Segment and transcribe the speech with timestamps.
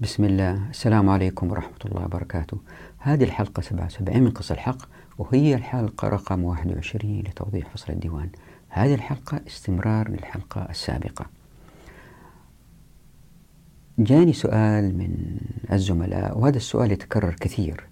[0.00, 0.70] بسم الله.
[0.70, 2.58] السلام عليكم ورحمة الله وبركاته.
[2.98, 4.78] هذه الحلقة 77 من قصة الحق
[5.18, 8.28] وهي الحلقة رقم 21 لتوضيح فصل الديوان.
[8.68, 11.26] هذه الحلقة استمرار للحلقة السابقة.
[13.98, 15.36] جاني سؤال من
[15.72, 17.86] الزملاء وهذا السؤال يتكرر كثير.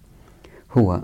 [0.77, 1.03] هو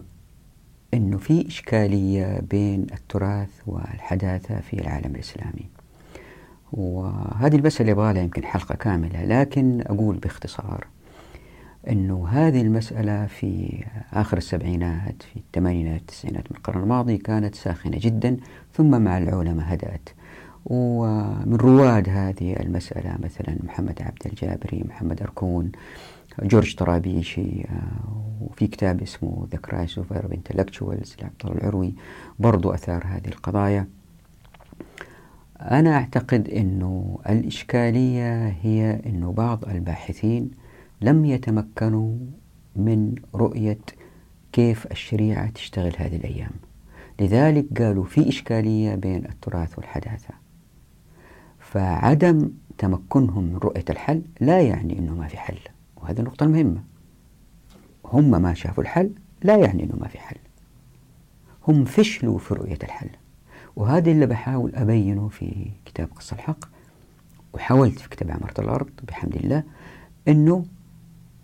[0.93, 5.69] أنه في إشكالية بين التراث والحداثة في العالم الإسلامي.
[6.73, 10.94] وهذه المسألة يبغى لها يمكن حلقة كاملة لكن أقول باختصار.
[11.89, 13.83] أنه هذه المسألة في
[14.13, 18.37] آخر السبعينات في الثمانينات التسعينات من القرن الماضي كانت ساخنة جدا
[18.73, 20.09] ثم مع العلماء هدأت.
[20.65, 25.71] ومن رواد هذه المسألة مثلا محمد عبد الجابري محمد أركون
[26.43, 27.65] جورج طرابيشي
[28.41, 31.93] وفي كتاب اسمه The Crisis of Arab لعبد الله العروي
[32.39, 33.87] برضو أثار هذه القضايا.
[35.61, 40.51] أنا أعتقد أنه الإشكالية هي أنه بعض الباحثين
[41.05, 42.17] لم يتمكنوا
[42.75, 43.77] من رؤية
[44.51, 46.51] كيف الشريعة تشتغل هذه الأيام.
[47.19, 50.33] لذلك قالوا في إشكالية بين التراث والحداثة.
[51.59, 55.57] فعدم تمكنهم من رؤية الحل لا يعني أنه ما في حل
[55.95, 56.83] وهذه النقطة المهمة.
[58.05, 59.11] هم ما شافوا الحل
[59.43, 60.37] لا يعني أنه ما في حل.
[61.67, 63.09] هم فشلوا في رؤية الحل
[63.75, 66.65] وهذا اللي بحاول أبينه في كتاب قصة الحق
[67.53, 69.63] وحاولت في كتاب عمارة الأرض بحمد الله
[70.27, 70.65] أنه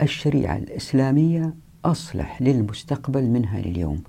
[0.02, 1.54] الشريعة الإسلامية
[1.86, 4.04] أصلح للمستقبل منها لليوم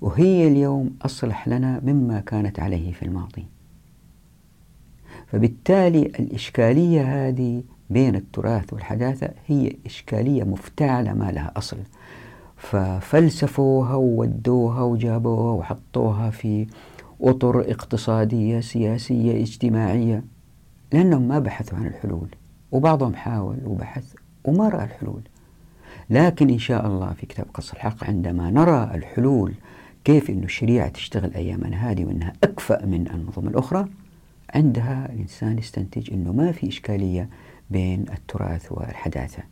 [0.00, 3.46] وهي اليوم أصلح لنا مما كانت عليه في الماضي.
[5.26, 11.76] فبالتالي الإشكالية هذه بين التراث والحداثة هي إشكالية مفتعلة ما لها أصل.
[12.56, 16.66] ففلسفوها وودوها وجابوها وحطوها في
[17.20, 20.24] أطر اقتصادية سياسية اجتماعية
[20.92, 22.28] لأنهم ما بحثوا عن الحلول
[22.72, 24.14] وبعضهم حاول وبحث
[24.44, 25.22] وما رأى الحلول.
[26.10, 29.54] لكن إن شاء الله في كتاب قص الحق عندما نرى الحلول
[30.04, 33.88] كيف أن الشريعة تشتغل أيامنا هذه وأنها أكفأ من النظم الأخرى
[34.54, 37.28] عندها الإنسان يستنتج أنه ما في إشكالية
[37.70, 39.42] بين التراث والحداثة.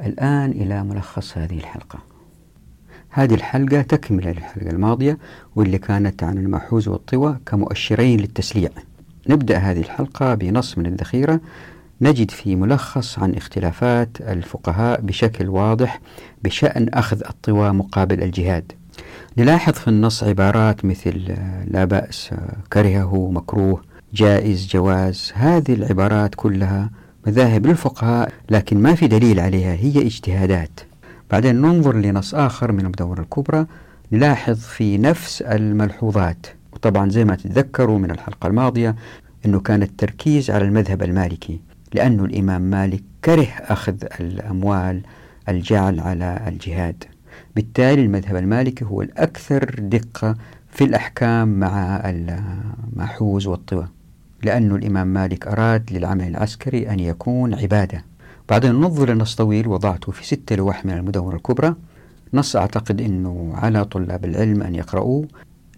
[0.00, 1.98] الآن إلى ملخص هذه الحلقة.
[3.10, 5.18] هذه الحلقة تكملة للحلقة الماضية
[5.56, 8.70] واللي كانت عن المحوز والطوى كمؤشرين للتسليع.
[9.28, 11.40] نبدأ هذه الحلقة بنص من الذخيرة
[12.00, 16.00] نجد في ملخص عن اختلافات الفقهاء بشكل واضح
[16.44, 18.72] بشأن أخذ الطوى مقابل الجهاد.
[19.38, 21.34] نلاحظ في النص عبارات مثل
[21.66, 22.30] لا بأس
[22.72, 23.82] كرهه مكروه
[24.14, 25.32] جائز جواز.
[25.34, 26.90] هذه العبارات كلها
[27.26, 30.80] مذاهب للفقهاء لكن ما في دليل عليها هي اجتهادات.
[31.30, 33.66] بعدين ننظر لنص آخر من المدونة الكبرى
[34.12, 36.46] نلاحظ في نفس الملحوظات.
[36.72, 38.96] وطبعا زي ما تتذكروا من الحلقة الماضية
[39.46, 41.60] أنه كان التركيز على المذهب المالكي.
[41.94, 45.02] لأن الإمام مالك كره أخذ الأموال
[45.48, 47.04] الجعل على الجهاد.
[47.56, 50.36] بالتالي المذهب المالكي هو الأكثر دقة
[50.70, 53.88] في الأحكام مع المحوز والطوى.
[54.42, 58.04] لأن الإمام مالك أراد للعمل العسكري أن يكون عبادة.
[58.48, 61.74] بعدين ننظر لنص طويل وضعته في ستة لوح من المدونة الكبرى
[62.34, 65.28] نص أعتقد أنه على طلاب العلم أن يقرؤوه.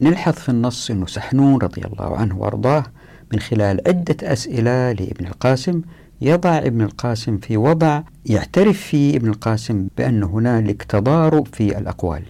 [0.00, 2.84] نلحظ في النص أنه سحنون رضي الله عنه وأرضاه
[3.32, 5.82] من خلال عدة أسئلة لابن القاسم
[6.21, 12.22] يضع ابن القاسم في وضع يعترف فيه ابن القاسم بأن هنالك تضارب في الأقوال.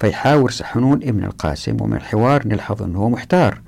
[0.00, 3.60] فيحاور سحنون ابن القاسم ومن الحوار نلحظ أنه محتار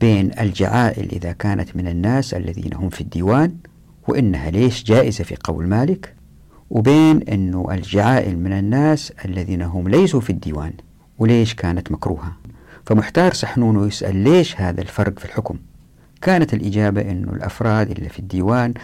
[0.00, 3.54] بين الجعائل إذا كانت من الناس الذين هم في الديوان
[4.08, 6.14] وإنها ليش جائزة في قول مالك
[6.70, 10.72] وبين أنه الجعائل من الناس الذين هم ليسوا في الديوان
[11.18, 12.32] وليش كانت مكروهة.
[12.86, 15.56] فمحتار سحنون ويسأل ليش هذا الفرق في الحكم؟
[16.22, 18.74] كانت الإجابة أنه الأفراد اللي في الديوان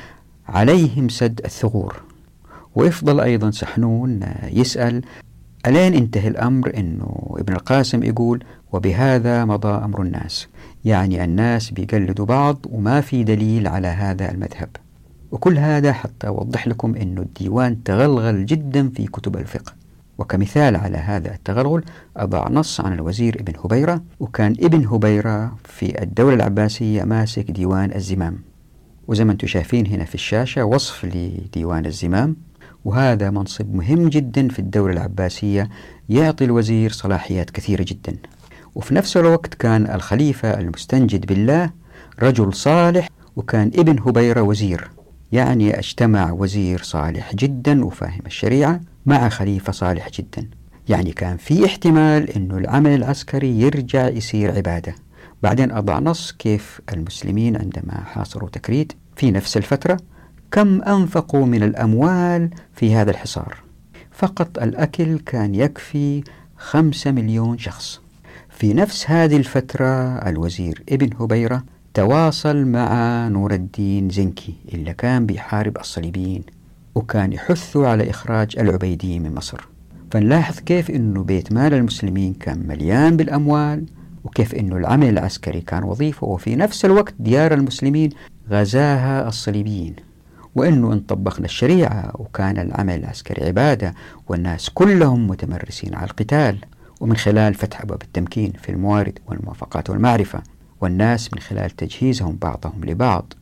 [0.48, 2.02] عليهم سد الثغور.
[2.74, 4.20] ويفضل أيضا سحنون
[4.52, 5.02] يسأل
[5.66, 10.48] ألين انتهى الأمر؟ أنه ابن القاسم يقول وبهذا مضى أمر الناس.
[10.84, 14.68] يعني الناس بيقلدوا بعض وما في دليل على هذا المذهب.
[15.32, 19.72] وكل هذا حتى أوضح لكم أن الديوان تغلغل جدا في كتب الفقه.
[20.18, 21.84] وكمثال على هذا التغلغل
[22.16, 28.51] أضع نص عن الوزير ابن هبيرة وكان ابن هبيرة في الدولة العباسية ماسك ديوان الزمام.
[29.08, 32.36] وزي ما أنتم شايفين هنا في الشاشة وصف لديوان الزمام.
[32.84, 35.68] وهذا منصب مهم جدا في الدولة العباسية
[36.08, 38.16] يعطي الوزير صلاحيات كثيرة جدا.
[38.74, 41.70] وفي نفس الوقت كان الخليفة المستنجد بالله
[42.22, 44.90] رجل صالح وكان ابن هبيرة وزير.
[45.32, 50.48] يعني اجتمع وزير صالح جدا وفاهم الشريعة مع خليفة صالح جدا.
[50.88, 54.94] يعني كان في احتمال أنه العمل العسكري يرجع يصير عبادة.
[55.42, 59.96] بعدين أضع نص كيف المسلمين عندما حاصروا تكريت في نفس الفترة.
[60.50, 63.56] كم أنفقوا من الأموال في هذا الحصار؟
[64.10, 66.24] فقط الأكل كان يكفي
[66.56, 68.00] خمسة مليون شخص.
[68.48, 75.78] في نفس هذه الفترة الوزير ابن هبيرة تواصل مع نور الدين زنكي اللي كان بيحارب
[75.78, 76.42] الصليبيين
[76.94, 79.68] وكان يحثوا على إخراج العبيديين من مصر.
[80.10, 83.86] فنلاحظ كيف أنه بيت مال المسلمين كان مليان بالأموال
[84.24, 88.10] وكيف أنه العمل العسكري كان وظيفة وفي نفس الوقت ديار المسلمين
[88.50, 89.96] غزاها الصليبيين.
[90.54, 93.94] وأنه إن طبقنا الشريعة وكان العمل العسكري عبادة
[94.28, 96.58] والناس كلهم متمرسين على القتال.
[97.00, 100.42] ومن خلال فتح أبواب التمكين في الموارد والموافقات والمعرفة
[100.80, 103.32] والناس من خلال تجهيزهم بعضهم لبعض.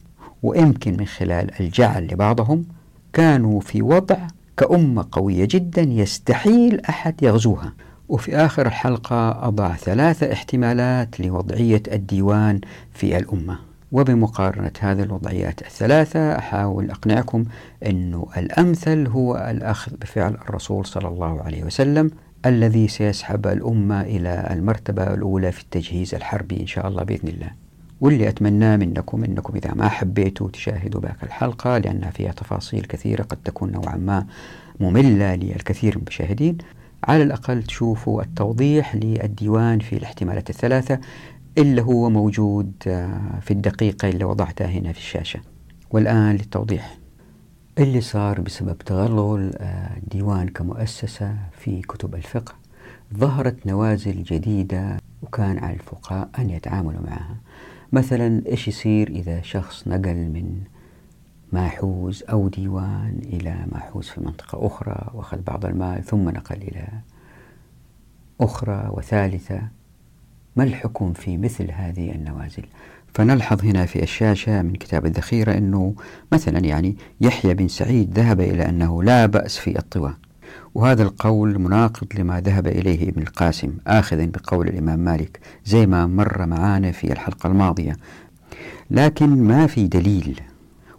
[0.42, 2.64] ويمكن من خلال الجعل لبعضهم
[3.12, 4.16] كانوا في وضع
[4.56, 7.72] كأمة قوية جدا يستحيل أحد يغزوها.
[8.10, 12.60] وفي آخر الحلقة أضع ثلاثة احتمالات لوضعية الديوان
[12.92, 13.58] في الأمة
[13.92, 17.44] وبمقارنة هذه الوضعيات الثلاثة أحاول أقنعكم
[17.86, 22.10] أنه الأمثل هو الأخذ بفعل الرسول صلى الله عليه وسلم
[22.46, 27.50] الذي سيسحب الأمة إلى المرتبة الأولى في التجهيز الحربي إن شاء الله بإذن الله.
[28.00, 33.38] واللي أتمناه منكم أنكم إذا ما حبيتوا تشاهدوا باقي الحلقة لأنها فيها تفاصيل كثيرة قد
[33.44, 34.26] تكون نوعا ما
[34.80, 36.58] مملة للكثير من المشاهدين.
[37.04, 41.00] على الأقل تشوفوا التوضيح للديوان في الاحتمالات الثلاثة
[41.58, 45.40] اللي هو موجود آه، في الدقيقة اللي وضعتها هنا في الشاشة.
[45.90, 46.98] والآن للتوضيح.
[47.78, 49.52] اللي صار بسبب تغلغل
[49.96, 52.54] الديوان آه، كمؤسسة في كتب الفقه
[53.14, 57.36] ظهرت نوازل جديدة وكان على الفقهاء أن يتعاملوا معها.
[57.92, 60.60] مثلا إيش يصير إذا شخص نقل من
[61.52, 66.88] ماحوز أو ديوان إلى ماحوز في منطقة أخرى وأخذ بعض المال ثم نقل إلى
[68.40, 68.88] أخرى.
[68.92, 69.62] وثالثة
[70.56, 72.64] ما الحكم في مثل هذه النوازل؟
[73.14, 75.94] فنلحظ هنا في الشاشة من كتاب الذخيرة أنه
[76.32, 80.14] مثلا يعني يحيى بن سعيد ذهب إلى أنه لا بأس في الطوى.
[80.74, 86.46] وهذا القول مناقض لما ذهب إليه ابن القاسم آخذا بقول الإمام مالك زي ما مر
[86.46, 87.96] معانا في الحلقة الماضية.
[88.90, 90.40] لكن ما في دليل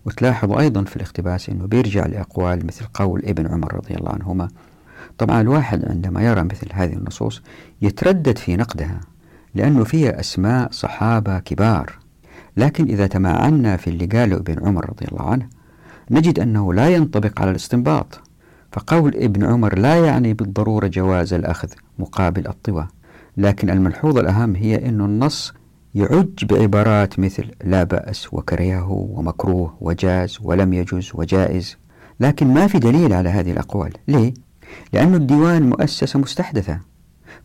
[0.06, 4.48] وتلاحظ أيضا في الاقتباس أنه بيرجع لأقوال مثل قول ابن عمر رضي الله عنهما.
[5.18, 7.42] طبعا الواحد عندما يرى مثل هذه النصوص
[7.82, 9.00] يتردد في نقدها
[9.56, 12.00] لأنه فيها أسماء صحابة كبار.
[12.58, 15.48] لكن إذا تمعنا في اللي قاله ابن عمر رضي الله عنه
[16.12, 18.20] نجد أنه لا ينطبق على الاستنباط.
[18.72, 21.70] فقول ابن عمر لا يعني بالضرورة جواز الأخذ
[22.00, 22.88] مقابل الطوى.
[23.38, 25.54] لكن الملحوظة الأهم هي أن النص
[25.96, 31.78] يعج بعبارات مثل لا بأس وكرهه ومكروه وجاز ولم يجوز وجائز
[32.20, 33.94] لكن ما في دليل على هذه الأقوال.
[34.08, 34.34] ليه؟
[34.94, 36.80] لأن الديوان مؤسسة مستحدثة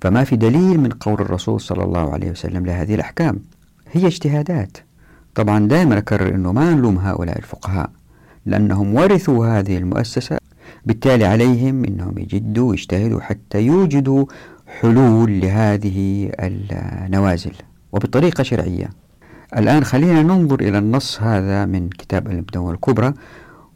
[0.01, 3.41] فما في دليل من قول الرسول صلى الله عليه وسلم لهذه الأحكام.
[3.93, 4.77] هي اجتهادات.
[5.35, 7.91] طبعا دائما أكرر أنه ما نلوم هؤلاء الفقهاء
[8.47, 10.39] لأنهم ورثوا هذه المؤسسة
[10.87, 14.27] بالتالي عليهم أنهم يجدوا ويجتهدوا حتى يوجدوا
[14.67, 17.53] حلول لهذه النوازل.
[17.97, 18.91] وبطريقة شرعية.
[19.57, 23.15] الآن خلينا ننظر إلى النص هذا من كتاب المدونة الكبرى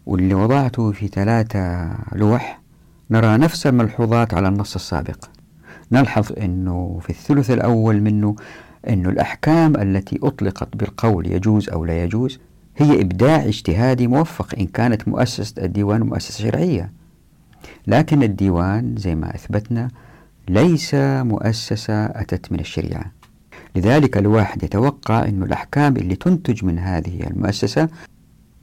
[0.06, 2.60] واللي وضعته في ثلاثة لوح.
[3.10, 5.24] نرى نفس الملحوظات على النص السابق.
[5.92, 8.36] نلحظ أنه في الثلث الأول منه
[8.88, 12.38] أن الأحكام التي أطلقت بالقول يجوز أو لا يجوز
[12.76, 16.92] هي إبداع اجتهادي موفق إن كانت مؤسسة الديوان مؤسسة شرعية.
[17.86, 19.88] لكن الديوان زي ما أثبتنا
[20.48, 23.19] ليس مؤسسة أتت من الشريعة.
[23.76, 27.88] لذلك الواحد يتوقع أن الأحكام اللي تنتج من هذه المؤسسة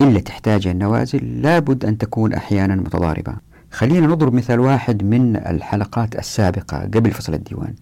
[0.01, 3.33] إلا تحتاج النوازل لابد أن تكون أحيانا متضاربة.
[3.71, 7.73] خلينا نضرب مثال واحد من الحلقات السابقة قبل فصل الديوان.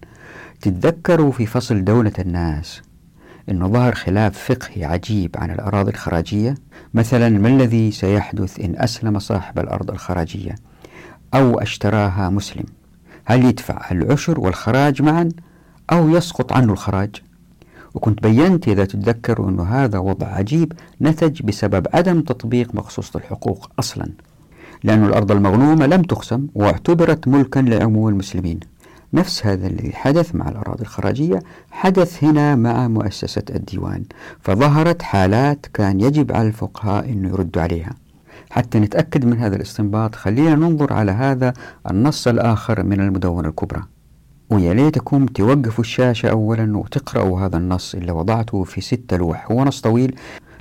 [0.60, 2.82] تتذكروا في فصل دولة الناس
[3.50, 6.54] أنه ظهر خلاف فقهي عجيب عن الأراضي الخراجية؟
[6.94, 10.54] مثلا ما الذي سيحدث إن أسلم صاحب الأرض الخراجية
[11.34, 12.64] أو أشتراها مسلم؟
[13.24, 15.28] هل يدفع العشر والخراج معا
[15.92, 17.22] أو يسقط عنه الخراج.
[17.94, 24.08] وكنت بينت إذا تتذكروا أنه هذا وضع عجيب نتج بسبب عدم تطبيق مقصوصة الحقوق أصلا
[24.84, 28.60] لأن الأرض المغنومة لم تقسم واعتبرت ملكا لعموم المسلمين.
[29.12, 31.42] نفس هذا الذي حدث مع الأراضي الخراجية.
[31.70, 34.04] حدث هنا مع مؤسسة الديوان
[34.40, 37.94] فظهرت حالات كان يجب على الفقهاء أن يردوا عليها.
[38.50, 41.52] حتى نتأكد من هذا الاستنباط خلينا ننظر على هذا
[41.90, 43.82] النص الآخر من المدونة الكبرى.
[44.50, 49.50] ويا ليتكم توقفوا الشاشة أولا وتقرأوا هذا النص اللي وضعته في ستة لوح.
[49.52, 50.16] هو نص طويل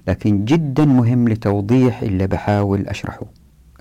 [0.07, 3.25] لكن جدا مهم لتوضيح اللي بحاول أشرحه.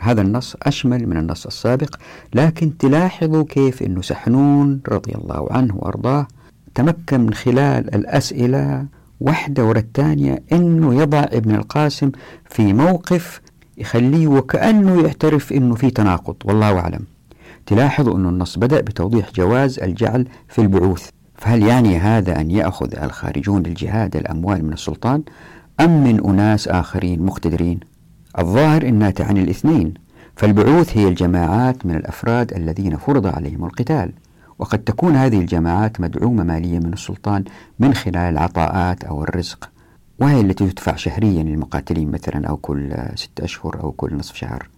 [0.00, 1.96] هذا النص أشمل من النص السابق
[2.34, 6.26] لكن تلاحظوا كيف أنه سحنون رضي الله عنه وأرضاه
[6.74, 8.86] تمكن من خلال الأسئلة
[9.20, 12.10] واحدة ورا الثانية أنه يضع ابن القاسم
[12.50, 13.40] في موقف
[13.78, 16.36] يخليه وكأنه يعترف أنه في تناقض.
[16.44, 17.04] والله أعلم.
[17.66, 21.08] تلاحظوا أن النص بدأ بتوضيح جواز الجعل في البعوث.
[21.36, 25.22] فهل يعني هذا أن يأخذ الخارجون للجهاد الأموال من السلطان
[25.80, 27.80] أم من أناس آخرين مقتدرين؟
[28.38, 29.94] الظاهر أنها تعني الاثنين
[30.36, 34.12] فالبعوث هي الجماعات من الأفراد الذين فرض عليهم القتال
[34.58, 37.44] وقد تكون هذه الجماعات مدعومة ماليا من السلطان
[37.78, 39.70] من خلال العطاءات أو الرزق.
[40.18, 44.68] وهي التي تدفع شهريا للمقاتلين مثلا أو كل ست أشهر أو كل نصف شهر.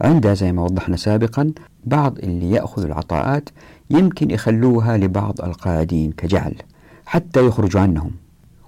[0.00, 1.52] عندها زي ما وضحنا سابقا
[1.84, 3.48] بعض اللي يأخذ العطاءات
[3.90, 6.54] يمكن يخلوها لبعض القاعدين كجعل
[7.06, 8.10] حتى يخرجوا عنهم.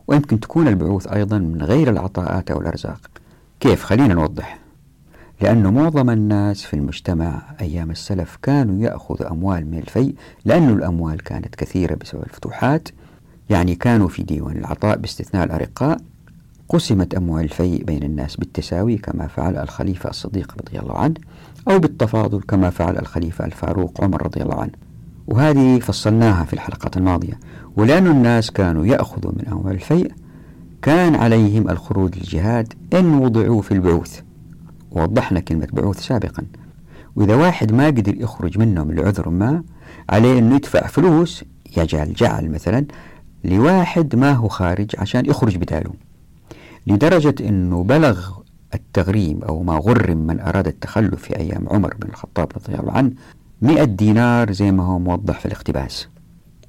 [0.06, 3.00] ويمكن تكون البعوث أيضا من غير العطاءات أو الأرزاق.
[3.60, 4.58] كيف؟ خلينا نوضح.
[5.40, 11.54] لأن معظم الناس في المجتمع أيام السلف كانوا يأخذوا أموال من الفيء لأن الأموال كانت
[11.54, 12.88] كثيرة بسبب الفتوحات
[13.50, 16.00] يعني كانوا في ديوان العطاء باستثناء الأرقاء
[16.71, 21.15] قسمت أموال الفيء بين الناس بالتساوي كما فعل الخليفة الصديق رضي الله عنه
[21.71, 24.73] أو بالتفاضل كما فعل الخليفة الفاروق عمر رضي الله عنه.
[25.27, 27.41] وهذه فصلناها في الحلقات الماضية.
[27.77, 30.12] ولأن الناس كانوا يأخذوا من أموال الفيء
[30.83, 34.21] كان عليهم الخروج للجهاد إن وضعوا في البعوث.
[34.91, 36.43] ووضحنا كلمة بعوث سابقا.
[37.17, 39.62] وإذا واحد ما قدر يخرج منهم لعذر ما
[40.11, 41.45] عليه أنه يدفع فلوس
[41.77, 42.87] يجعل جعل مثلا
[43.45, 46.10] لواحد ما هو خارج عشان يخرج بداله.
[46.87, 48.28] لدرجة أنه بلغ
[48.75, 53.10] التغريم أو ما غرم من أراد التخلف في أيام عمر بن الخطاب رضي الله عنه
[53.62, 56.08] مئة دينار زي ما هو موضح في الاقتباس.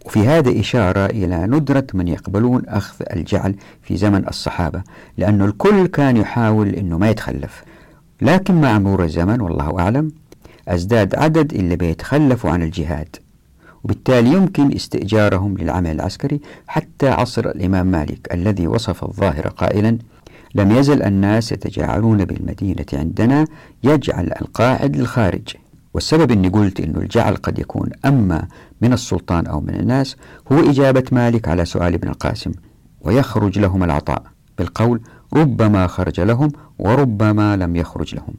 [0.06, 4.84] وفي هذا إشارة إلى ندرة من يقبلون أخذ الجعل في زمن الصحابة
[5.18, 7.64] لأنه الكل كان يحاول أنه ما يتخلف.
[8.22, 10.12] لكن مع مرور الزمن والله أعلم
[10.68, 13.16] أزداد عدد اللي بيتخلفوا عن الجهاد.
[13.84, 19.98] وبالتالي يمكن استئجارهم للعمل العسكري حتى عصر الإمام مالك الذي وصف الظاهر قائلا
[20.56, 23.46] لم يزل الناس يتجاعلون بالمدينة عندنا
[23.84, 25.56] يجعل القاعد للخارج.
[25.94, 28.48] والسبب أني قلت أن الجعل قد يكون أما
[28.82, 30.16] من السلطان أو من الناس
[30.52, 32.52] هو إجابة مالك على سؤال ابن القاسم
[33.02, 34.24] ويخرج لهم العطاء.
[34.58, 35.02] بالقول
[35.34, 38.34] ربما خرج لهم وربما لم يخرج لهم.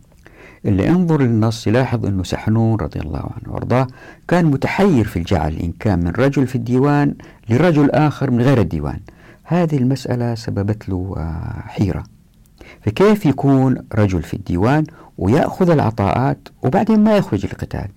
[0.65, 3.87] اللي انظر للنص يلاحظ أنه سحنون رضي الله عنه وأرضاه
[4.29, 7.15] كان متحير في الجعل إن كان من رجل في الديوان
[7.49, 9.01] لرجل آخر من غير الديوان.
[9.45, 12.05] هذه المسألة سببت له آه، حيرة.
[12.81, 14.85] فكيف يكون رجل في الديوان
[15.19, 17.89] ويأخذ العطاءات وبعدين ما يخرج القتال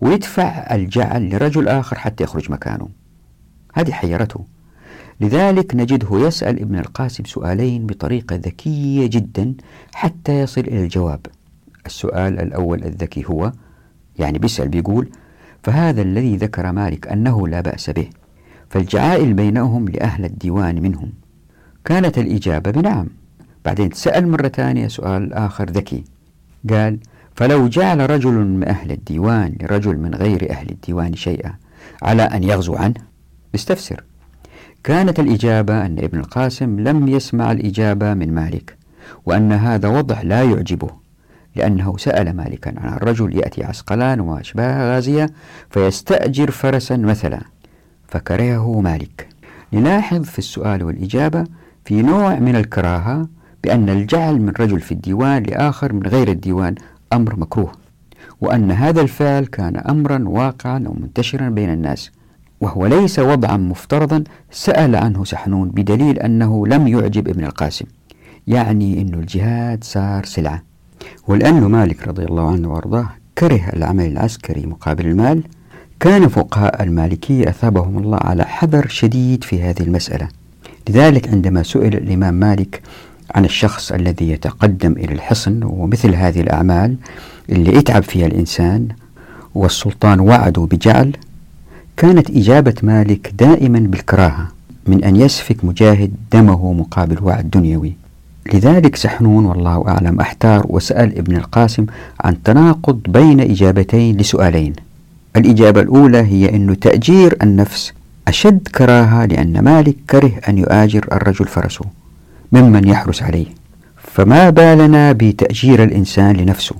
[0.00, 2.88] ويدفع الجعل لرجل آخر حتى يخرج مكانه.
[3.74, 4.44] هذه حيرته.
[5.20, 9.54] لذلك نجده يسأل ابن القاسم سؤالين بطريقة ذكية جدا
[9.94, 11.20] حتى يصل إلى الجواب.
[11.86, 13.52] السؤال الأول الذكي هو
[14.18, 15.08] يعني بيسأل بيقول
[15.62, 18.08] فهذا الذي ذكر مالك أنه لا بأس به
[18.70, 21.12] فالجعائل بينهم لأهل الديوان منهم.
[21.84, 23.06] كانت الإجابة بنعم.
[23.64, 26.04] بعدين سأل مرة ثانية سؤال آخر ذكي.
[26.70, 26.98] قال
[27.36, 31.54] فلو جعل رجل من أهل الديوان لرجل من غير أهل الديوان شيئا
[32.02, 32.94] على أن يغزو عنه
[33.54, 34.04] استفسر.
[34.84, 38.76] كانت الإجابة أن ابن القاسم لم يسمع الإجابة من مالك
[39.26, 41.03] وأن هذا وضع لا يعجبه.
[41.56, 45.30] لأنه سأل مالكا عن الرجل يأتي عسقلان وما أشباه غازية
[45.70, 47.40] فيستأجر فرسا مثلا
[48.08, 49.28] فكرهه مالك.
[49.72, 51.44] نلاحظ في السؤال والإجابة
[51.84, 53.28] في نوع من الكراهة
[53.64, 56.74] بأن الجعل من رجل في الديوان لآخر من غير الديوان
[57.12, 57.72] أمر مكروه
[58.40, 62.10] وأن هذا الفعل كان أمرا واقعا أو منتشرا بين الناس
[62.60, 64.24] وهو ليس وضعا مفترضا.
[64.50, 67.84] سأل عنه سحنون بدليل أنه لم يعجب ابن القاسم
[68.46, 70.62] يعني أن الجهاد صار سلعة.
[71.28, 73.08] ولأن مالك رضي الله عنه وأرضاه
[73.38, 75.42] كره العمل العسكري مقابل المال.
[76.00, 80.28] كان فقهاء المالكية أثابهم الله على حذر شديد في هذه المسألة.
[80.88, 82.82] لذلك عندما سئل الإمام مالك
[83.34, 86.96] عن الشخص الذي يتقدم إلى الحصن ومثل هذه الأعمال
[87.50, 88.88] اللي يتعب فيها الإنسان
[89.54, 91.16] والسلطان وعده بجعل
[91.96, 94.48] كانت إجابة مالك دائما بالكراهة
[94.86, 97.96] من أن يسفك مجاهد دمه مقابل وعد دنيوي.
[98.52, 100.20] لذلك سحنون والله أعلم.
[100.20, 101.86] أحتار وسأل ابن القاسم
[102.20, 104.72] عن تناقض بين إجابتين لسؤالين.
[105.36, 107.92] الإجابة الأولى هي أن تأجير النفس
[108.28, 111.84] أشد كراهة لأن مالك كره أن يؤاجر الرجل فرسه
[112.52, 113.46] ممن يحرس عليه.
[113.96, 116.74] فما بالنا بتأجير الإنسان لنفسه؟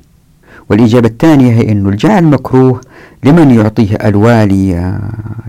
[0.71, 2.81] والإجابة الثانية هي أن الجعل مكروه
[3.25, 4.99] لمن يعطيه الوالي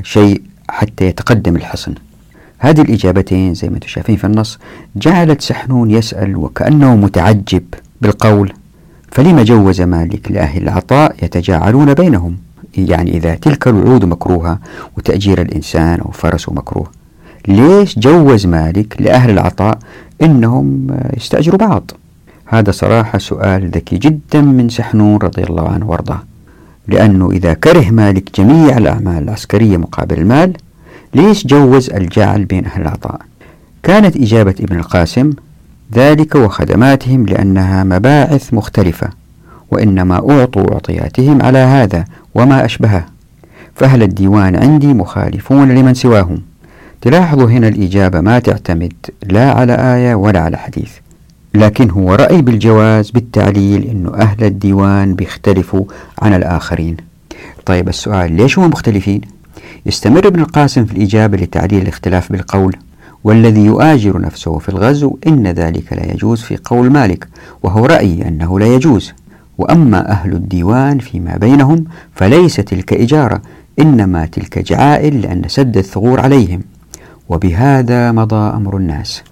[0.03, 1.93] شيء حتى يتقدم الحصن.
[2.59, 4.59] هذه الإجابتين زي ما أنتم شايفين في النص
[4.95, 7.63] جعلت سحنون يسأل وكأنه متعجب
[8.01, 8.53] بالقول
[9.11, 12.37] فلما جوز مالك لأهل العطاء يتجاعلون بينهم؟
[12.77, 14.59] يعني إذا تلك الوعود مكروهة
[14.97, 16.87] وتأجير الإنسان أو فرسه مكروه
[17.47, 19.79] ليش جوز مالك لأهل العطاء
[20.21, 21.91] إنهم يستأجروا بعض؟
[22.45, 26.23] هذا صراحة سؤال ذكي جدا من سحنون رضي الله عنه وأرضاه
[26.87, 30.53] لأنه إذا كره مالك جميع الأعمال العسكرية مقابل المال
[31.15, 33.21] ليش جوز الجعل بين أهل العطاء؟
[33.83, 35.29] كانت إجابة ابن القاسم
[35.93, 39.09] ذلك وخدماتهم لأنها مباعث مختلفة
[39.71, 42.05] وإنما أعطوا أعطياتهم على هذا
[42.35, 43.05] وما أشبهه.
[43.75, 46.41] فأهل الديوان عندي مخالفون لمن سواهم.
[47.01, 48.93] تلاحظوا هنا الإجابة ما تعتمد
[49.23, 50.91] لا على آية ولا على حديث
[51.53, 55.83] لكن هو رأي بالجواز بالتعليل أنه أهل الديوان بيختلفوا
[56.21, 56.97] عن الآخرين.
[57.65, 59.21] طيب السؤال ليش هم مختلفين؟
[59.85, 62.75] يستمر ابن القاسم في الإجابة لتعليل الاختلاف بالقول
[63.23, 67.27] والذي يؤاجر نفسه في الغزو إن ذلك لا يجوز في قول مالك
[67.63, 69.13] وهو رأيي أنه لا يجوز.
[69.57, 73.41] وأما أهل الديوان فيما بينهم فليس تلك إجارة
[73.79, 76.61] إنما تلك جعائل لأن سد الثغور عليهم.
[77.29, 79.23] وبهذا مضى أمر الناس.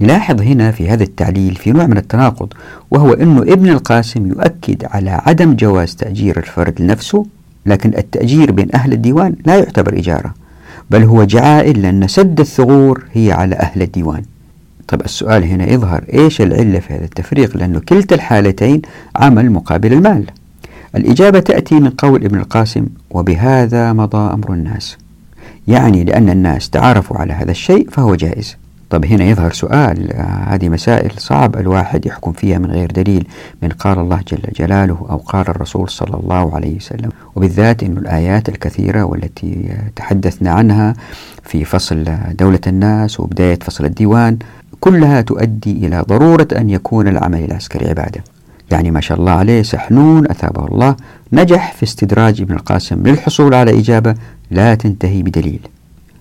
[0.00, 2.52] نلاحظ هنا في هذا التعليل في نوع من التناقض
[2.90, 7.26] وهو أن ابن القاسم يؤكد على عدم جواز تأجير الفرد لنفسه
[7.66, 10.34] لكن التأجير بين أهل الديوان لا يعتبر إجارة
[10.90, 14.22] بل هو جعائل لأن سد الثغور هي على أهل الديوان.
[14.88, 18.82] طب السؤال هنا يظهر إيش العلة في هذا التفريق؟ لأنه كلتا الحالتين
[19.16, 20.24] عمل مقابل المال.
[20.96, 24.98] الإجابة تأتي من قول ابن القاسم وبهذا مضى أمر الناس.
[25.68, 28.56] يعني لأن الناس تعارفوا على هذا الشيء فهو جائز.
[28.92, 30.12] طب هنا يظهر سؤال.
[30.48, 33.26] هذه مسائل صعب الواحد يحكم فيها من غير دليل
[33.62, 37.10] من قال الله جل جلاله أو قال الرسول صلى الله عليه وسلم.
[37.36, 40.94] وبالذات أن الآيات الكثيرة والتي تحدثنا عنها
[41.42, 42.04] في فصل
[42.38, 44.38] دولة الناس وبداية فصل الديوان
[44.80, 48.24] كلها تؤدي إلى ضرورة أن يكون العمل العسكري عبادة.
[48.70, 50.96] يعني ما شاء الله عليه سحنون أثابه الله
[51.32, 54.14] نجح في استدراج ابن القاسم للحصول على إجابة
[54.50, 55.60] لا تنتهي بدليل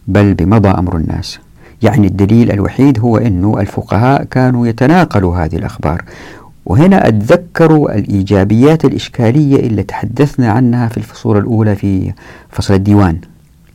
[0.08, 1.40] بل بمضى أمر الناس.
[1.82, 6.04] يعني الدليل الوحيد هو أنه الفقهاء كانوا يتناقلوا هذه الأخبار.
[6.66, 12.14] وهنا أتذكروا الإيجابيات الإشكالية اللي تحدثنا عنها في الفصول الأولى في
[12.50, 13.18] فصل الديوان.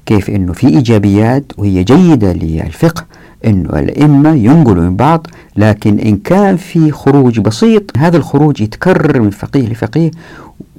[0.06, 3.04] كيف أنه في إيجابيات وهي جيدة للفقه
[3.46, 9.30] أنه الأئمة ينقلوا من بعض لكن إن كان في خروج بسيط هذا الخروج يتكرر من
[9.30, 10.10] فقيه لفقيه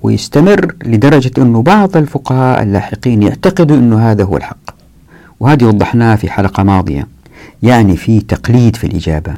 [0.01, 4.57] ويستمر لدرجة أنه بعض الفقهاء اللاحقين يعتقدوا أنه هذا هو الحق.
[5.39, 7.07] وهذه وضحناها في حلقة ماضية.
[7.63, 9.33] يعني في تقليد في الإجابة.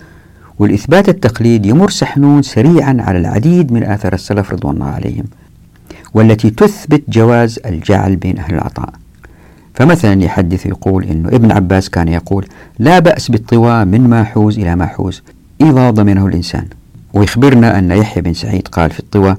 [0.60, 5.26] والإثبات التقليد يمر سحنون سريعا على العديد من آثار السلف رضوان الله عليهم
[6.14, 8.90] والتي تثبت جواز الجعل بين أهل العطاء.
[9.74, 12.46] فمثلا يحدث يقول أنه ابن عباس كان يقول
[12.80, 15.24] لا بأس بالطواء من ما حوز إلى ما حوز
[15.62, 16.66] إذا ضمنه الإنسان.
[17.14, 19.38] ويخبرنا أن يحيى بن سعيد قال في الطواء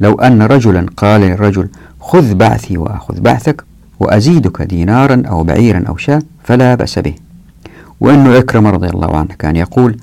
[0.00, 1.68] لو أن رجلا قال للرجل
[2.00, 3.64] خذ بعثي وأخذ بعثك
[4.00, 7.14] وأزيدك دينارا أو بعيرا أو شاة فلا بأس به.
[8.02, 9.96] وأنه عكرمة رضي الله عنه كان يقول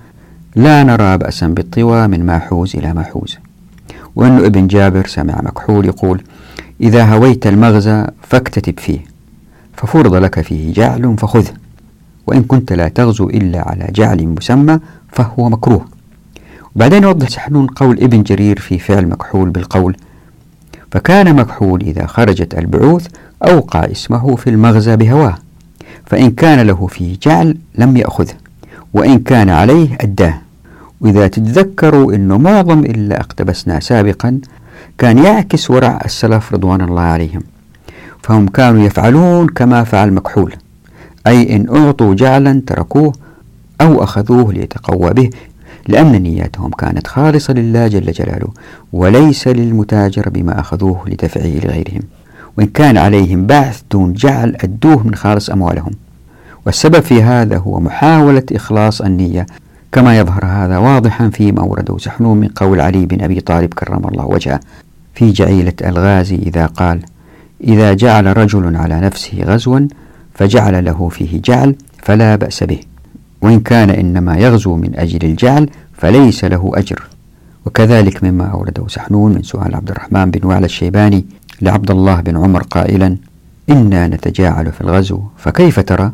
[0.56, 3.38] لا نرى بأسا بالطوى من ما حوز إلى ما حوز.
[4.16, 6.24] وأنه ابن جابر سمع مكحول يقول
[6.82, 9.00] إذا هويت المغزى فاكتتب فيه
[9.74, 11.52] ففرض لك فيه جعل فخذه
[12.28, 14.80] وإن كنت لا تغزو إلا على جعل مسمى
[15.12, 15.86] فهو مكروه.
[16.76, 19.98] وبعدين يوضح سحنون قول ابن جرير في فعل مكحول بالقول
[20.92, 23.08] فكان مكحول إذا خرجت البعوث
[23.44, 25.38] أوقع اسمه في المغزى بهواه.
[26.06, 28.34] فإن كان له فيه جعل لم يأخذه
[28.94, 30.42] وإن كان عليه أداه.
[31.02, 34.40] وإذا تتذكروا أنه معظم إلا اقتبسنا سابقا
[34.98, 37.42] كان يعكس ورع السلف رضوان الله عليهم
[38.24, 40.54] فهم كانوا يفعلون كما فعل مكحول
[41.28, 43.14] أي إن أعطوا جعلا تركوه
[43.82, 45.30] أو أخذوه ليتقوى به
[45.88, 48.48] لأن نياتهم كانت خالصة لله جل جلاله
[48.94, 52.02] وليس للمتاجر بما أخذوه لدفعه لغيرهم
[52.60, 55.92] وإن كان عليهم بعث دون جعل أدوه من خالص أموالهم.
[56.66, 59.46] والسبب في هذا هو محاولة إخلاص النية
[59.92, 64.26] كما يظهر هذا واضحا فيما أورده سحنون من قول علي بن أبي طالب كرم الله
[64.26, 64.60] وجهه
[65.16, 67.00] في جعيلة الغازي إذا قال
[67.64, 69.88] إذا جعل رجل على نفسه غزوا
[70.34, 72.80] فجعل له فيه جعل فلا بأس به
[73.42, 77.04] وإن كان إنما يغزو من أجل الجعل فليس له أجر.
[77.66, 81.26] وكذلك مما أورده سحنون من سؤال عبد الرحمن بن وعلى الشيباني
[81.62, 83.18] لعبد الله بن عمر قائلا
[83.70, 86.12] إنا نتجاعل في الغزو فكيف ترى؟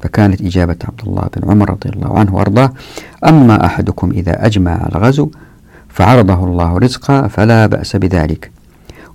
[0.00, 2.72] فكانت إجابة عبد الله بن عمر رضي الله عنه وأرضاه
[3.24, 5.30] أما أحدكم إذا أجمع على الغزو
[5.88, 8.50] فعرضه الله رزقا فلا بأس بذلك.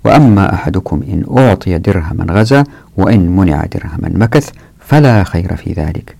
[0.04, 2.64] وأما أحدكم إن أعطي درهما غزا
[2.96, 6.16] وإن منع درهما مكث فلا خير في ذلك.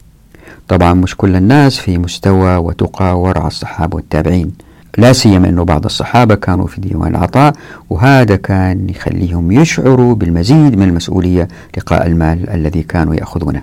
[0.69, 4.53] طبعا مش كل الناس في مستوى وتقى ورع الصحابة والتابعين.
[4.99, 7.55] لا سيما أنه بعض الصحابة كانوا في ديوان العطاء
[7.91, 13.63] وهذا كان يخليهم يشعروا بالمزيد من المسؤولية لقاء المال الذي كانوا يأخذونه.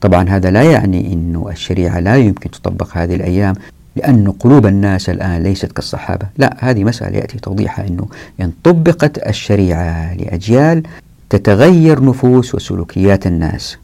[0.00, 3.54] طبعا هذا لا يعني أنه الشريعة لا يمكن تطبق هذه الأيام
[3.96, 6.26] لأن قلوب الناس الآن ليست كالصحابة.
[6.38, 8.06] لا هذه مسألة يأتي توضيحها أنه
[8.40, 10.82] إن طبقت الشريعة لأجيال
[11.30, 13.78] تتغير نفوس وسلوكيات الناس.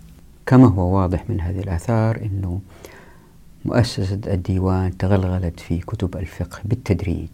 [0.46, 2.58] كما هو واضح من هذه الآثار أنه
[3.64, 7.28] مؤسسة الديوان تغلغلت في كتب الفقه بالتدريج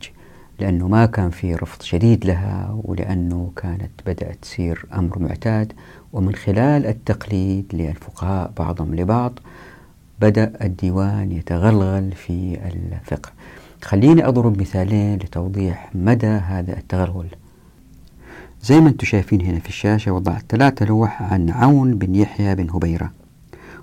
[0.59, 5.73] لأنه ما كان في رفض شديد لها ولأنه كانت بدأت تصير أمر معتاد.
[6.13, 9.39] ومن خلال التقليد للفقهاء بعضهم لبعض
[10.21, 13.31] بدأ الديوان يتغلغل في الفقه.
[13.83, 17.27] خليني أضرب مثالين لتوضيح مدى هذا التغلغل.
[18.63, 22.71] زي ما أنتم شايفين هنا في الشاشة وضعت ثلاثة لوح عن عون بن يحيى بن
[22.71, 23.13] هبيرة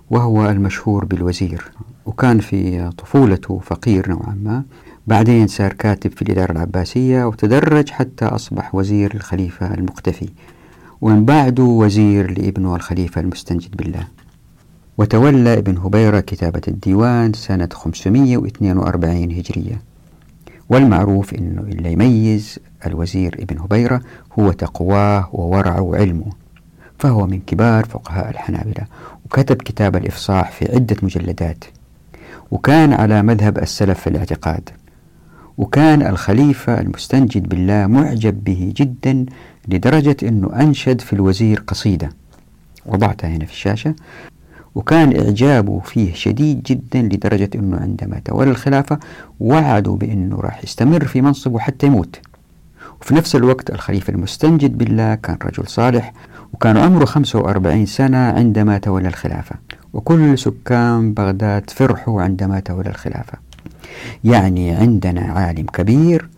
[0.10, 1.72] وهو المشهور بالوزير.
[2.06, 4.63] وكان في طفولته فقير نوعا ما.
[5.08, 10.30] بعدين صار كاتب في الإدارة العباسية وتدرج حتى أصبح وزير الخليفة المقتفي.
[11.02, 14.08] ومن بعده وزير لابنه الخليفة المستنجد بالله.
[14.98, 19.82] وتولى ابن هبيرة كتابة الديوان سنة 542 هجرية.
[20.70, 24.02] والمعروف أنه اللي يميز الوزير ابن هبيرة
[24.39, 26.32] هو تقواه وورعه وعلمه.
[27.00, 28.86] فهو من كبار فقهاء الحنابلة.
[29.26, 31.63] وكتب كتاب الإفصاح في عدة مجلدات.
[32.54, 34.70] وكان على مذهب السلف في الاعتقاد
[35.58, 39.26] وكان الخليفة المستنجد بالله معجب به جدا
[39.68, 42.10] لدرجة أنه أنشد في الوزير قصيدة.
[42.86, 43.96] وضعتها هنا في الشاشة.
[44.76, 49.00] وكان إعجابه فيه شديد جدا لدرجة أنه عندما تولى الخلافة
[49.39, 52.20] وعدوا بأنه راح يستمر في منصبه حتى يموت.
[53.02, 56.13] وفي نفس الوقت الخليفة المستنجد بالله كان رجل صالح
[56.54, 59.56] وكان عمره 45 سنة عندما تولى الخلافة.
[59.94, 63.38] وكل سكان بغداد فرحوا عندما تولى الخلافة.
[64.24, 66.30] يعني عندنا عالم كبير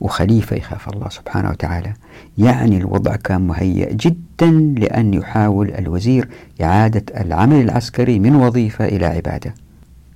[0.00, 1.92] وخليفة يخاف الله سبحانه وتعالى.
[2.38, 6.28] يعني الوضع كان مهيأ جدا لأن يحاول الوزير
[6.62, 9.54] إعادة العمل العسكري من وظيفة إلى عبادة.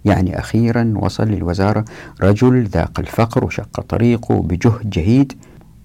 [0.04, 1.84] يعني أخيرا وصل للوزارة
[2.22, 5.32] رجل ذاق الفقر وشق طريقه بجهد جهيد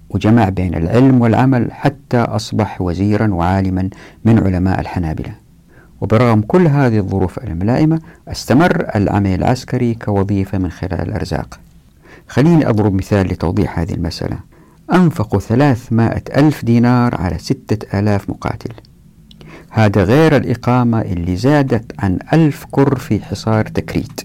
[0.09, 3.89] وجمع بين العلم والعمل حتى أصبح وزيرا وعالما
[4.25, 5.42] من علماء الحنابلة.
[6.03, 11.59] وبرغم كل هذه الظروف الملائمة استمر العمل العسكري كوظيفة من خلال الأرزاق.
[12.27, 14.37] خليني أضرب مثال لتوضيح هذه المسألة.
[14.93, 18.73] أنفقوا ثلاثمائة ألف دينار على ستة آلاف مقاتل.
[19.69, 24.21] هذا غير الإقامة اللي زادت عن ألف كر في حصار تكريت.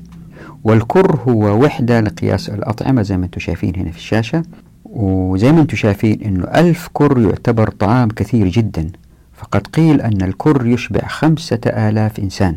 [0.64, 4.42] والكر هو وحدة لقياس الأطعمة زي ما أنتم شايفين هنا في الشاشة.
[4.84, 8.90] وزي ما أنتم شايفين أنه ألف كر يعتبر طعام كثير جدا.
[9.38, 12.56] فقد قيل أن الكر يشبع خمسة آلاف إنسان.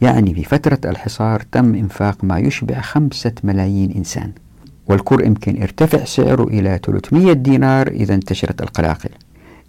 [0.00, 4.32] يعني في فترة الحصار تم إنفاق ما يشبع خمسة ملايين إنسان.
[4.86, 9.10] والكر يمكن ارتفع سعره إلى 300 دينار إذا انتشرت القلاقل.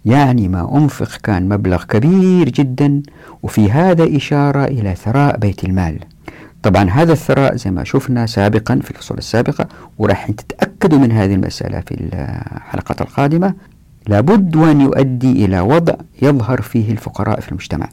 [0.04, 3.02] يعني ما أنفق كان مبلغ كبير جدا
[3.42, 5.98] وفي هذا إشارة إلى ثراء بيت المال.
[6.62, 11.80] طبعا هذا الثراء زي ما شفنا سابقا في الفصول السابقة وراح تتأكدوا من هذه المسألة
[11.80, 13.54] في الحلقة القادمة.
[14.08, 17.88] لابد وأن يؤدي إلى وضع يظهر فيه الفقراء في المجتمع.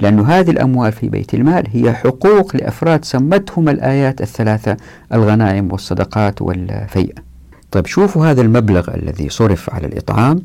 [0.00, 4.76] لأن هذه الأموال في بيت المال هي حقوق لأفراد سمتهم الآيات الثلاثة
[5.12, 7.14] الغنائم والصدقات والفيء.
[7.70, 10.42] طيب شوفوا هذا المبلغ الذي صرف على الإطعام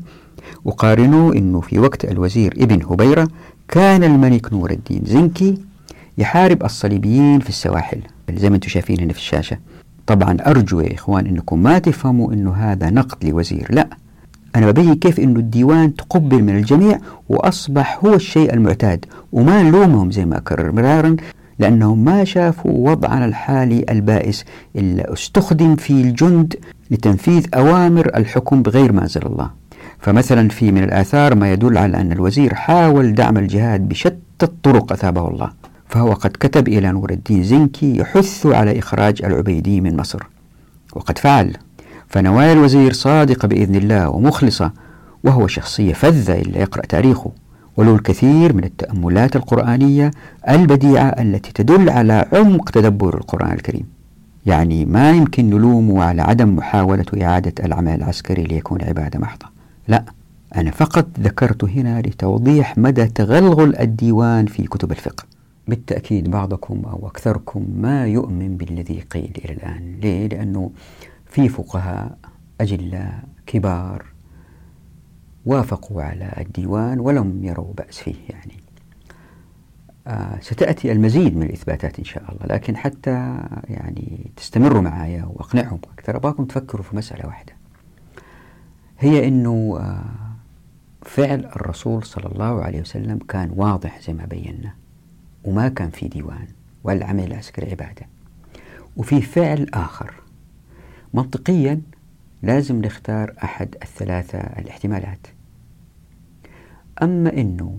[0.64, 3.28] وقارنوا أنه في وقت الوزير ابن هبيرة
[3.68, 5.58] كان الملك نور الدين زنكي
[6.18, 7.98] يحارب الصليبيين في السواحل.
[8.34, 9.58] زي ما أنتم شايفين هنا في الشاشة.
[10.06, 13.88] طبعا أرجو يا إخوان أنكم ما تفهموا أنه هذا نقد لوزير لا.
[14.56, 20.24] أنا ببين كيف أنه الديوان تقبل من الجميع وأصبح هو الشيء المعتاد وما نلومهم زي
[20.24, 21.16] ما أكرر مرارا
[21.58, 24.44] لأنهم ما شافوا وضعنا الحالي البائس
[24.76, 26.56] إلا استخدم في الجند
[26.90, 29.50] لتنفيذ أوامر الحكم بغير ما أنزل الله.
[29.98, 35.28] فمثلا في من الآثار ما يدل على أن الوزير حاول دعم الجهاد بشتى الطرق أثابه
[35.28, 35.50] الله
[35.88, 40.22] فهو قد كتب إلى نور الدين زنكي يحث على إخراج العبيدي من مصر.
[40.94, 41.56] وقد فعل.
[42.08, 44.72] فنوايا الوزير صادقة بإذن الله ومخلصة
[45.24, 47.32] وهو شخصية فذة إلا يقرأ تاريخه
[47.76, 50.10] وله الكثير من التأملات القرآنية
[50.48, 53.86] البديعة التي تدل على عمق تدبر القرآن الكريم.
[54.46, 59.46] يعني ما يمكن نلومه على عدم محاولة إعادة العمل العسكري ليكون عبادة محضة.
[59.88, 60.04] لا
[60.56, 65.24] أنا فقط ذكرت هنا لتوضيح مدى تغلغل الديوان في كتب الفقه.
[65.68, 69.96] بالتأكيد بعضكم أو أكثركم ما يؤمن بالذي قيل إلى الآن.
[70.02, 70.70] ليه؟ لأنه
[71.36, 72.18] في فقهاء
[72.60, 74.06] أجلاء كبار
[75.46, 78.52] وافقوا على الديوان ولم يروا بأس فيه يعني.
[80.06, 86.16] آه ستأتي المزيد من الإثباتات إن شاء الله لكن حتى يعني تستمروا معايا وأقنعهم أكثر
[86.16, 87.52] أبغاكم تفكروا في مسألة واحدة.
[88.98, 90.04] هي أنه آه
[91.02, 94.74] فعل الرسول صلى الله عليه وسلم كان واضح زي ما بينا
[95.44, 96.46] وما كان في ديوان
[96.84, 98.06] والعمل العسكري عبادة
[98.96, 100.25] وفي فعل آخر
[101.16, 101.80] منطقيا
[102.42, 105.26] لازم نختار أحد الثلاثة الاحتمالات.
[107.02, 107.78] أما أنه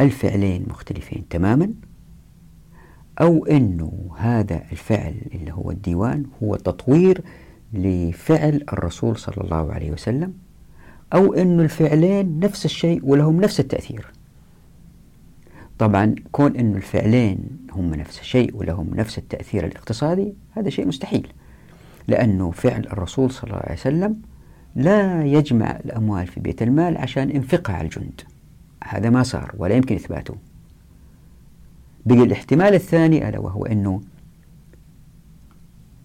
[0.00, 1.70] الفعلين مختلفين تماما
[3.20, 7.20] أو أنه هذا الفعل اللي هو الديوان هو تطوير
[7.72, 10.34] لفعل الرسول صلى الله عليه وسلم
[11.14, 14.06] أو أنه الفعلين نفس الشيء ولهم نفس التأثير.
[15.78, 17.38] طبعا كون أن الفعلين
[17.72, 21.28] هم نفس الشيء ولهم نفس التأثير الاقتصادي هذا شيء مستحيل.
[22.08, 24.16] لأنه فعل الرسول صلى الله عليه وسلم
[24.76, 28.20] لا يجمع الأموال في بيت المال عشان انفقها على الجند.
[28.84, 30.34] هذا ما صار ولا يمكن إثباته.
[32.06, 34.00] بقي الاحتمال الثاني ألا وهو أنه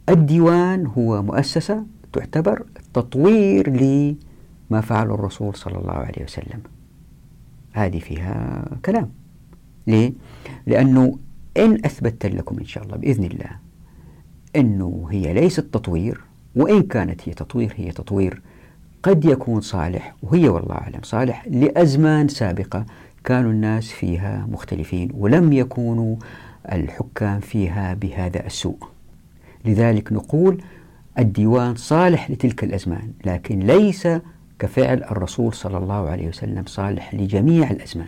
[0.10, 6.62] الديوان هو مؤسسة تعتبر تطوير لما فعله الرسول صلى الله عليه وسلم.
[7.72, 9.12] هذه فيها كلام.
[9.88, 10.14] ليه؟
[10.68, 11.18] لأنه
[11.58, 13.50] إن أثبتت لكم إن شاء الله بإذن الله
[14.56, 16.22] أنه هي ليست تطوير
[16.56, 18.42] وإن كانت هي تطوير هي تطوير
[19.04, 22.86] قد يكون صالح وهي والله أعلم صالح لأزمان سابقة
[23.24, 26.16] كانوا الناس فيها مختلفين ولم يكونوا
[26.72, 28.78] الحكام فيها بهذا السوء.
[29.66, 30.62] لذلك نقول
[31.20, 34.08] الديوان صالح لتلك الأزمان لكن ليس
[34.60, 38.08] كفعل الرسول صلى الله عليه وسلم صالح لجميع الأزمان.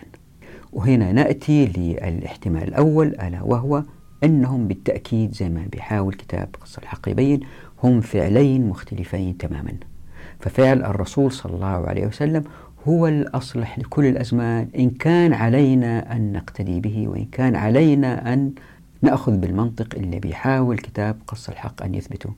[0.74, 3.84] وهنا نأتي للاحتمال الأول ألا وهو
[4.24, 7.40] أنهم بالتأكيد زي ما بيحاول كتاب قصة الحق يبين
[7.84, 9.74] هم فعلين مختلفين تماما
[10.40, 12.44] ففعل الرسول صلى الله عليه وسلم
[12.88, 18.52] هو الأصلح لكل الأزمان إن كان علينا أن نقتدي به وإن كان علينا أن
[19.02, 22.30] نأخذ بالمنطق اللي بيحاول كتاب قص الحق أن يثبته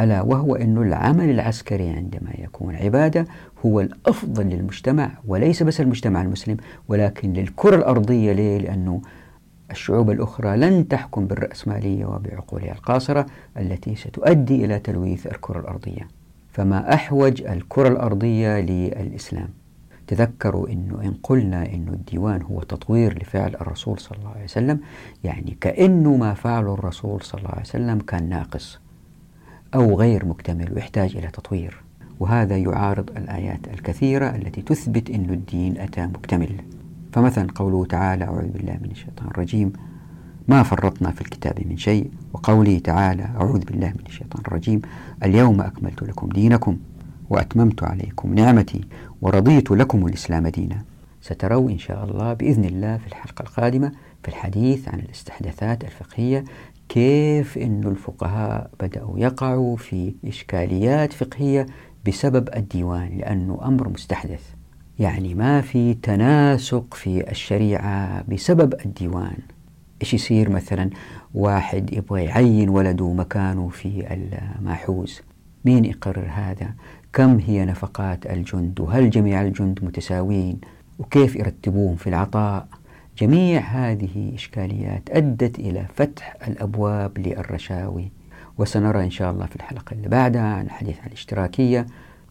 [0.00, 3.26] ألا وهو أن العمل العسكري عندما يكون عبادة
[3.66, 6.56] هو الأفضل للمجتمع وليس بس المجتمع المسلم
[6.88, 9.00] ولكن للكرة الأرضية ليه؟ لأنه
[9.72, 16.08] الشعوب الأخرى لن تحكم بالرأسمالية وبعقولها القاصرة التي ستؤدي إلى تلويث الكرة الأرضية.
[16.52, 19.48] فما أحوج الكرة الأرضية للإسلام؟
[20.06, 24.80] تذكروا أنه إن قلنا أنه الديوان هو تطوير لفعل الرسول صلى الله عليه وسلم
[25.24, 28.80] يعني كأنه ما فعله الرسول صلى الله عليه وسلم كان ناقص
[29.74, 31.82] أو غير مكتمل ويحتاج إلى تطوير.
[32.20, 36.52] وهذا يعارض الآيات الكثيرة التي تثبت أن الدين أتى مكتمل.
[37.12, 39.72] فمثلا قوله تعالى أعوذ بالله من الشيطان الرجيم
[40.48, 42.10] ما فرطنا في الكتاب من شيء.
[42.32, 44.80] وقوله تعالى أعوذ بالله من الشيطان الرجيم
[45.24, 46.76] اليوم أكملت لكم دينكم
[47.30, 48.80] وأتممت عليكم نعمتي
[49.22, 50.82] ورضيت لكم الإسلام دينا.
[51.20, 56.44] ستروا إن شاء الله بإذن الله في الحلقة القادمة في الحديث عن الاستحداثات الفقهية
[56.88, 61.66] كيف أن الفقهاء بدأوا يقعوا في إشكاليات فقهية
[62.06, 64.42] بسبب الديوان لأنه أمر مستحدث.
[64.98, 69.36] يعني ما في تناسق في الشريعة بسبب الديوان.
[70.02, 70.90] إيش يصير مثلا؟
[71.34, 75.20] واحد يبغى يعين ولده مكانه في الماحوز.
[75.64, 76.74] مين يقرر هذا؟
[77.12, 80.60] كم هي نفقات الجند؟ وهل جميع الجند متساويين
[80.98, 82.68] وكيف يرتبوهم في العطاء؟
[83.18, 88.10] جميع هذه إشكاليات أدت إلى فتح الأبواب للرشاوي.
[88.58, 91.86] وسنرى إن شاء الله في الحلقة اللي بعدها عن الحديث عن الاشتراكية.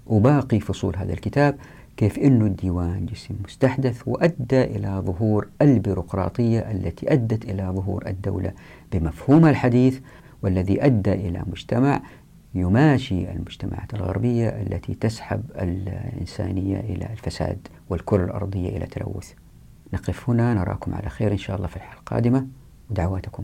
[0.08, 1.56] وباقي فصول هذا الكتاب
[2.02, 8.52] كيف أن الديوان جسم مستحدث وأدى إلى ظهور البيروقراطية التي أدت إلى ظهور الدولة
[8.92, 10.00] بمفهومها الحديث
[10.42, 12.02] والذي أدى إلى مجتمع
[12.54, 19.34] يماشي المجتمعات الغربية التي تسحب الإنسانية إلى الفساد والكرة الأرضية إلى تلوث.
[19.94, 22.48] نقف هنا نراكم على خير إن شاء الله في الحلقة القادمة.
[22.90, 23.44] ودعواتكم